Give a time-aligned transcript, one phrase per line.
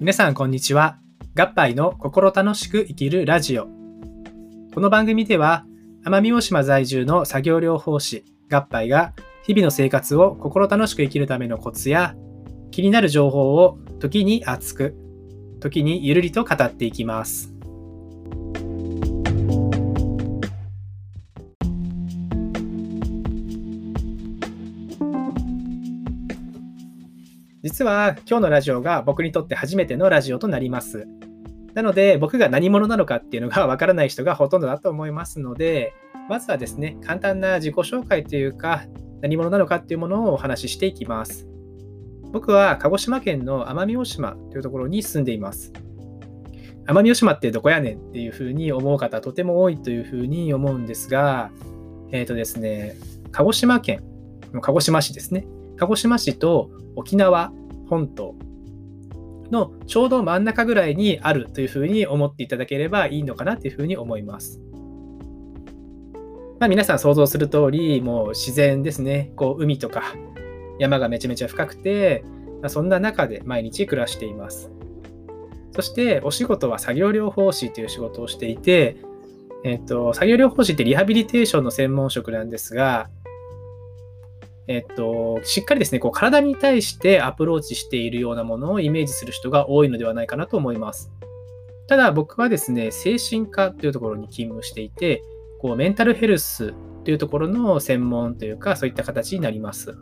[0.00, 1.00] 皆さんこんにちは。
[1.34, 3.66] 合杯の心楽しく生きるラジオ。
[4.72, 5.64] この番組では、
[6.04, 12.14] 奄美大島在住の作業療法士、合杯が日々の生活を心楽しく生きるためのコツや、
[12.70, 14.94] 気になる情報を時に熱く、
[15.58, 17.52] 時にゆるりと語っていきます。
[27.68, 31.06] 実は今日のラジオが僕にとって初めてのラジオとなります。
[31.74, 35.92] なので僕が何者なのかっていうのが わからない人がほとんどだと思いますので、
[36.30, 38.84] まずはですね、簡単な自己紹介というか、
[39.20, 41.46] 何者なのかっていうものをお話ししていきます。
[42.32, 45.74] 僕は鹿児島県の奄美大島というところに住んでいます。
[46.86, 51.50] 奄美大島ってどこやねんっていうふうに思う方とても多いというふうに思うんですが、
[52.12, 52.96] えっ、ー、とですね、
[53.30, 54.02] 鹿児島県
[54.54, 55.46] の鹿児島市ですね。
[55.78, 57.52] 鹿児島市と沖縄
[57.88, 58.34] 本島
[59.50, 64.60] のちょうど真ん中ぐらいにあるというふうに思っていただければいいのかなというふうに思います。
[66.60, 69.32] まあ、皆さん想像する通り、もう自然ですね。
[69.36, 70.02] こう海とか
[70.78, 72.24] 山がめちゃめちゃ深くて、
[72.60, 74.70] まあ、そんな中で毎日暮らしています。
[75.72, 78.96] そしてお仕事は作業療法士という仕事をしていて、
[79.64, 83.08] えっと、作業療法士ってリハビリテーションの専門職なんですが、
[84.68, 91.10] えっと、しっかりですね、こう体に対してアプローチしているようなものをイメージする人が多いのではないかなと思います。
[91.88, 95.22] ただ僕はですね、精神科というところに勤務していて、
[95.58, 96.74] こうメンタルヘルス
[97.04, 99.96] というところの専門というか、そういった形になります。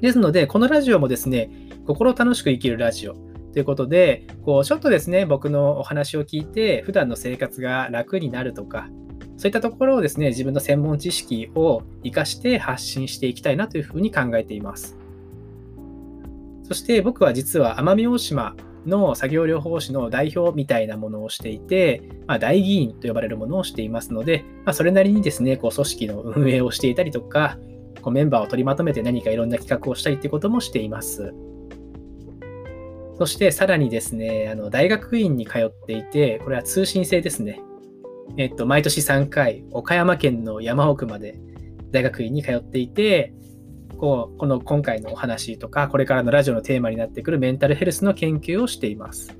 [0.00, 1.48] ですので、このラジオもですね、
[1.86, 3.14] 心楽しく生きるラジオ
[3.52, 8.88] ということで、こうちょっとですね、僕のお話を聞いて、普段の生活が楽になるとか、
[9.36, 14.96] そういったところをですね、自分の専門知識を活かして発信していきたいなというふうに考えています。
[16.64, 27.58] そして僕は実は奄美大島の作業療法士の代表みたいなものをしていて、まあ、大議員と呼ばれるものをしていますので、まあ、それなりにですね、こう組織の運営をしていたりとか、
[28.00, 31.32] こうメンバーを取りまとめて何かいろんな企画をしたりっていうこともしています。
[33.18, 37.60] そしてさらにですね、あの大学院に通っていて、これは通信制ですね。
[38.36, 41.38] えっと、毎年3回、岡山県の山奥まで
[41.90, 43.34] 大学院に通っていて、
[43.98, 49.36] こうこの今回のお話とか、これからのラジオのテーマになってくるメンタルヘルスの研究をしています。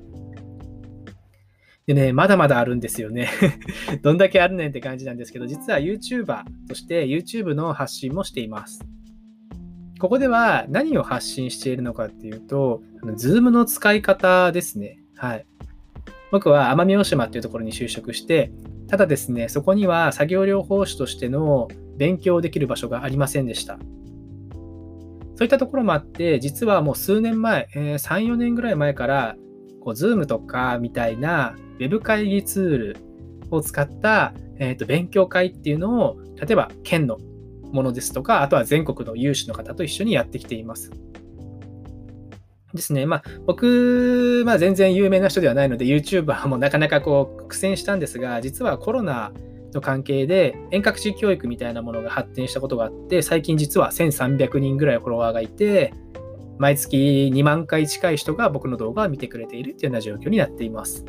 [1.85, 3.29] でね、まだまだあるんですよね
[4.03, 8.79] どんだけあるねんって感じなんですけど、実は YouTuber として YouTube の発信もしています。
[9.99, 14.99] ここでは何を発信しているのかっていうと、Zoom の使い方ですね。
[15.15, 15.45] はい。
[16.31, 18.51] 僕は奄美大島っていうところに就職して、
[18.93, 21.67] ただですね、そこには作業療法士としての
[21.97, 23.79] 勉強できる場所がありませんでした。
[25.35, 29.35] そういったところもあって、実はもう数年前、え、3、4年ぐらい前から、
[29.81, 32.97] こう Zoom とかみたいな Web 会議ツール
[33.49, 37.17] を使った、えー、と勉強会っていうのを、例えば県の
[37.71, 40.91] ものですとか、あとは全国の有志の方と一緒にやってきています。
[42.73, 43.05] ですね。
[43.05, 49.31] まあ、僕、まあ、全然有名な人ではないので、YouTuber もなかなかこう苦戦したんですが、実はコロナ
[49.73, 55.93] の関係で遠隔地教育みたいなものが発展したことがあって、最近実は1300人ぐらいフォロワーがいて、
[56.57, 61.05] 毎月2万回近い人が僕の動画を見てくれているっていうような状況になっています。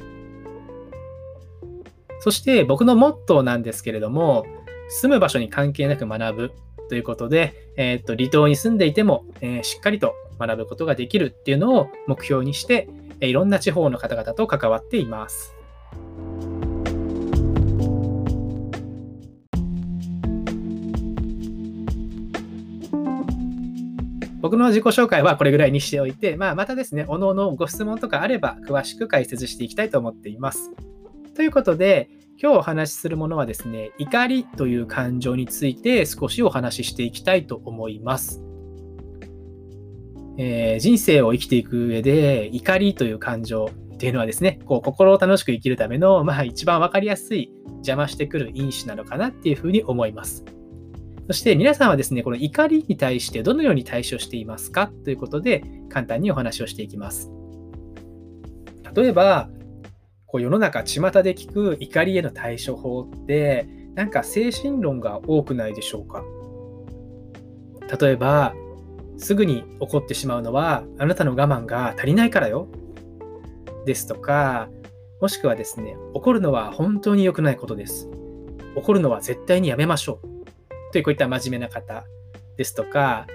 [2.21, 4.47] そして僕のモットーなんですけれども、
[4.89, 6.53] 住む場所に関係なく学ぶ
[6.89, 12.89] ということで、えー、っと離島に住んでいても、えー、しっかりと学ぶことができるっていうのを目標にして、
[13.21, 15.55] いろんな地方の方々と関わっています。
[24.45, 30.71] 僕の自己紹介はこれぐらいにしておいて、まあ、またですね、おのおのご質問とかあれば詳しく解説していきたいと思っています。
[31.35, 38.43] ということで、今日お話しするものはですね、怒りという感情について少しお話ししていきたいと思います。
[40.37, 50.45] えー、人生を生きていく上で怒りという感情っていうのはですね、こう心を楽しく生きるための、まあ、一番わかりやすい邪魔してくる因子なのかなっていうふうに思います。
[51.27, 57.31] そして皆さんはですね、この怒りに対してどのように対処していますかということで簡単にお話をしていきます。
[58.95, 59.49] 例えば、
[60.27, 66.25] こう世の中巷で聞く怒りへの対処法ってなんか精神論が多くないでしょうか？
[67.99, 68.55] 例えば
[69.17, 72.69] すぐに怒ってしまうのはあなたの我慢が足りないからよ。
[73.87, 74.69] ですとか、
[75.21, 78.09] もしくはですね、怒るのは本当に良くないことです。
[78.77, 80.93] 怒るのは絶対にやめましょう。
[80.93, 82.05] というこういった真面目な方
[82.57, 83.27] ですとか、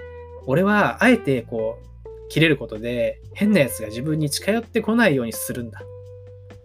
[0.46, 5.82] 俺はあえてこう、切れることで変なやつが自分に近寄ってこないようにするんだ。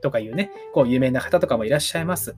[0.02, 2.36] とかいうね、こう有名な方とかもいらっしゃいます。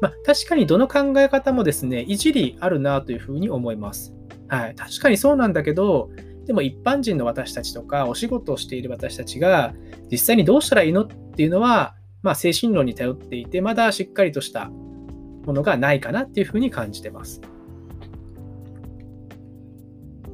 [0.00, 4.14] まあ、確かにどの考え方もですね、一理あるなというふうに思います。
[4.50, 4.74] はい。
[4.74, 6.10] 確かにそうなんだけど、
[6.46, 9.72] でも一般人の私たちとか、お仕事をしている私たちが、
[10.10, 17.40] 実際にどうしたらいいのっていうのは、まあ、精神論に頼っていて、まだしっかりとしたものがないかなっていうふうに感じてます。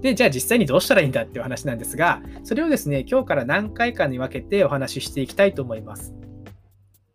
[0.00, 6.14] で、じゃあ実際にどうしたらいいんだっていう話なんですが、それをですね、今日から何回かに分けてお話ししていきたいと思います。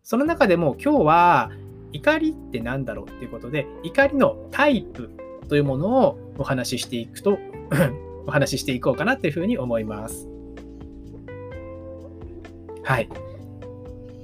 [0.04, 1.50] その中でも今日は
[1.92, 5.10] 怒りって何だろうっていうことで、怒りのタイプ
[5.48, 7.38] というものをお話ししていくと
[8.26, 10.28] お話ししていこうかなというふうに思います。
[12.82, 13.08] はい。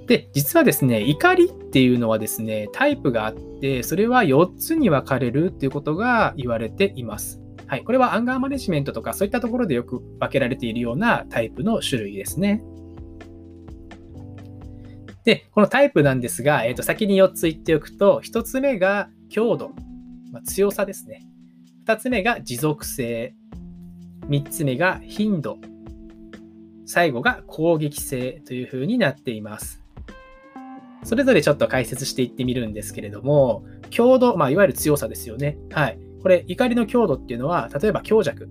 [0.06, 7.40] で、実はですね、怒りっていうのはですね、タイプがあって、それは4つに分かれるっていうことが言われています。
[7.66, 7.84] はい。
[7.84, 12.62] これはアンガーマネジメントとかそういったところでよく分けられているようなタイプの種類ですね。
[15.24, 19.72] で、このタイプなんですが、えー、と先に4つ言っておくと、1つ目が強度、
[20.32, 21.22] まあ、強さですね。
[21.86, 23.34] 2つ目が持続性。
[24.28, 25.58] 3つ目が頻度。
[26.86, 29.82] 最後が攻撃性というふうになっています。
[31.04, 35.58] それぞれちょっと解説していってみるんですけれども、強度、まあ、いわゆる強さですよね。
[35.70, 35.98] はい。
[36.22, 38.50] これ、怒りの強度っていうのは、例えば強弱。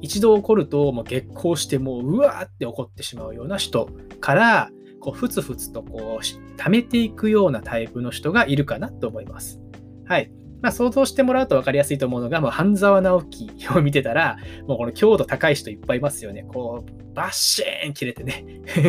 [0.00, 3.88] 一度起こると、もう激高して、もう、うわーって怒ってしまうような人
[4.20, 4.70] から、
[5.00, 9.60] こう、ふつふつとこう、溜めていくようなタイプの人がいるかなと思います。
[10.04, 10.30] はい。
[10.60, 16.44] まあ、想像してもらうと分かりやすいと思うのが、もう半沢直樹を見てたら、もうこの強度高い人いっぱいいますよね。
[16.48, 18.44] こう、バッシーン切れてね。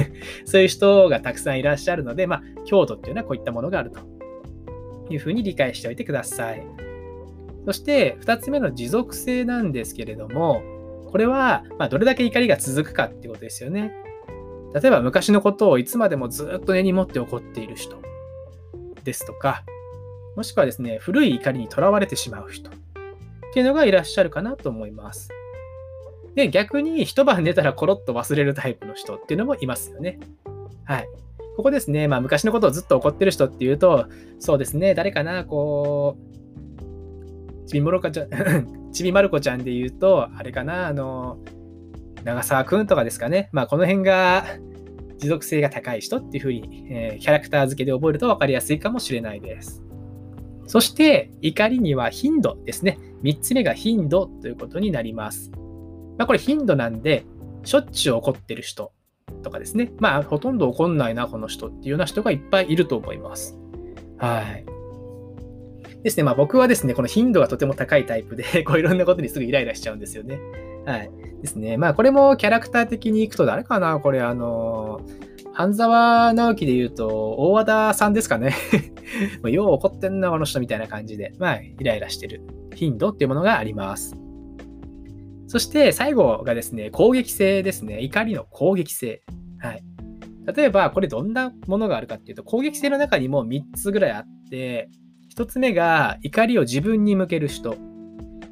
[0.46, 4.00] そういう人がたくさんいらっしゃるので、まあ、強度っていうのはこういったものがあると
[5.12, 6.66] いうふうに理解しておいてください。
[7.66, 10.64] そして、2つ目の持続性なんですけれども、
[11.08, 13.94] これは、まどれだけ怒りが続くかってことですよね。
[14.74, 17.98] 例えば昔のことをいつまでもずっと根に持って怒っている人
[19.04, 19.64] ですとか、
[20.40, 22.74] もしくはですね、古い怒りにとらわれてしまう人っ
[23.54, 25.28] ていうのがいらっしゃるかなと思います。
[26.34, 30.18] で、逆に一晩寝たらコロッと忘れるタイプの人っていうのもいますよね。
[30.86, 31.10] はい。
[31.58, 34.06] ここですね、まあ昔のことをずっと怒ってる人っていうと、
[34.40, 38.30] そうですね、誰かな、こう、ちびもろかちゃん、
[38.94, 41.40] ちびまる子ちゃんで言うと、あれかな、あの、
[42.24, 43.50] 長澤くんとかですかね。
[43.52, 44.46] まあ、この辺が
[45.18, 49.84] 持続性が高い人っていうふうに、えー、キャラクター付けで覚えると分かりやすいかもしれないです。
[50.70, 53.00] そして、怒りには頻度ですね。
[53.24, 55.50] 3つ目が頻度ということになります。
[56.20, 57.26] まあ、これ頻度なんで、
[57.64, 58.92] しょっちゅう怒ってる人
[59.42, 59.92] とかですね。
[59.98, 63.58] まあ、ほとんど怒んないな、この人っていうような人がいっぱいいると思います。
[64.20, 64.66] はい。
[66.04, 70.40] ですね、まあ僕はですね、この頻度がとても高いタイプで、 こういろんなことにすぐイライラしちゃうんですよね。
[70.86, 71.12] はい。
[71.42, 71.78] ですね。
[71.78, 74.00] まあ、これもキャラクター的にいくと誰かな？
[74.00, 75.02] これ、あの、
[75.60, 78.56] 半沢直樹で言うと、大和田さんですかね。
[79.44, 82.44] よう怒ってんな、この人みたいな感じで、まあ、イライラしてる
[82.76, 84.16] 頻度っていうものがあります。
[85.48, 88.00] そして最後がですね、攻撃性ですね。
[88.00, 89.22] 怒りの攻撃性。
[89.58, 89.84] はい。
[90.56, 94.90] 例えば、これどんなものがあるかっていうと、攻撃性の中にも3つぐらいあって、
[95.36, 97.76] 1つ目が怒りを自分に向ける人、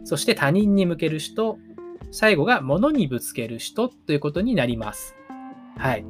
[0.04, 1.58] そして他人に向ける人、
[2.12, 5.16] 最後が物にぶつける人ということになります。
[5.78, 6.06] はい。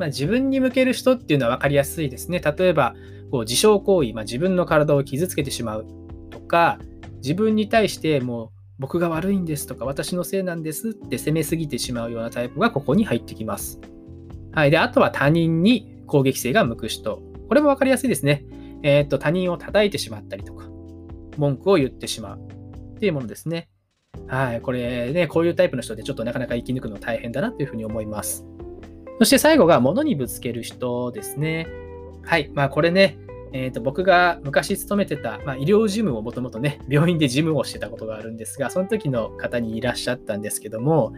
[0.00, 2.40] まあ、自分に向ける人っていうのは分かりやすいですね。
[2.40, 2.94] 例えば、
[3.30, 5.86] こう自傷行為、まあ、自分の体を傷つけてしまう
[6.30, 6.78] とか、
[7.16, 13.78] 自分に対してもう僕が悪いんですとか、私のせいなんですって責めすぎてしまうようなタイプがここに入ってきます。
[14.52, 14.70] はい。
[14.70, 17.20] で、あとは他人に攻撃性が向く人。
[17.48, 18.46] これも分かりやすいですね。
[18.82, 20.64] えっ、と、他人を叩いてしまったりとか、
[21.36, 22.38] 文句を言ってしまう
[22.96, 23.68] っていうものですね。
[24.28, 28.46] はい、これね、こういうタイプの人でちょっとなかなか生き抜くの大変だなというふうに思います。
[29.20, 31.66] そして最後が物にぶつける人ですね。
[32.22, 33.18] はい、まあこれね、
[33.52, 41.12] えー、と僕が昔勤めてた、まあ、医療事務をもともとね、病院で事務をしてたことがあるんですが、その時の方にいらっしゃったんですけども、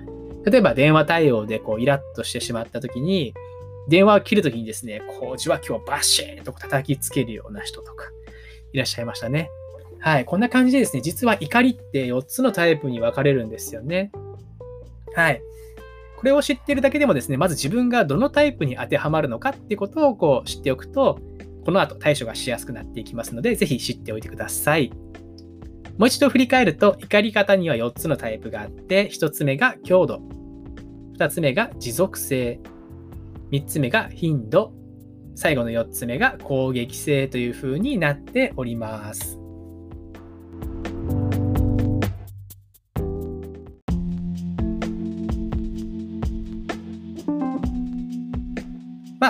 [0.44, 3.34] 例えば電話対応でこうイラッとしてしまった時に、
[3.88, 8.06] 電話を切る時にですね、こう受話器をバシーンと叩きつけるような人とか
[8.72, 9.48] いらっしゃいましたね。
[10.00, 10.24] はい。
[10.24, 14.10] こんな感じでですね、実は怒りって4つのタイプに分かれるんですよね。
[15.14, 15.40] はい。
[16.22, 21.18] これを知っているだけでもですね、まず自分がどのタイプに当てはまるのかっていうことをこう知っておくと、
[21.64, 24.92] この後対処がしやすくなっていきますので、ぜひ知っておいてください。
[25.98, 30.20] もう一度振り返ると、怒り方には4つのタイプがあって、1つ目が強度、
[31.18, 32.60] 2つ目が持続性、
[33.50, 34.72] 3つ目が頻度、
[35.34, 39.41] 最後の4つ目が攻撃性という風になっております。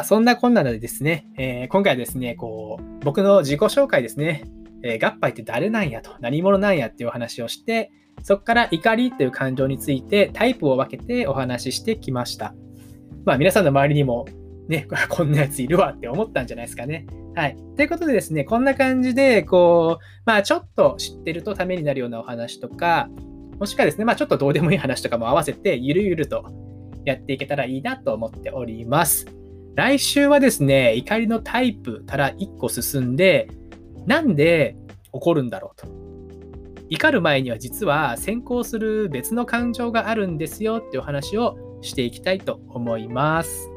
[0.02, 4.44] あ、そんなこんなでですね、えー、今回はですね、こう、僕の自己紹介ですね、
[4.82, 7.90] えー、合杯って誰なんやと、何者なんやっていうお話をして、
[8.22, 12.54] そこから怒りという感情についてタイプを分けてお話ししてきました。
[13.24, 14.26] まあ、皆さんの周りにも、
[14.68, 17.06] ね、 こんなやついるわって思ったんじゃないですかね。
[17.34, 17.56] はい。
[17.76, 23.08] ということでですね、こんな感じで、こう、まあ、ちょっと知ってるとためになるようなお話とか、
[23.58, 26.44] もしくはですね、まあ、ちょっとどうでもいい話とかも合わせて、ゆるゆると
[27.04, 29.41] やっていけたらいいなと思っております。
[29.74, 33.48] 来週はですね、怒りのタイプから1個進んで、
[34.06, 34.76] なんで
[35.12, 35.86] 怒るんだろうと。
[36.90, 43.70] 怒る前には実は先行する別の感情があるんですよっていう話をしていきたいと思います。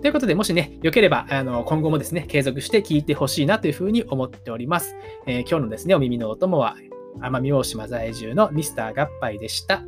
[0.00, 4.94] ということで、もしね、良ければ、あの、今後もですね、継続して聞いてほしいなというふうに思っております。
[5.26, 6.76] えー、今日のですね、お耳のお供は、
[7.20, 9.82] 奄美大島在住のミスター合杯でした。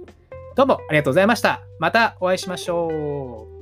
[0.56, 1.62] どうもありがとうございました。
[1.78, 3.57] またお会いしましょう。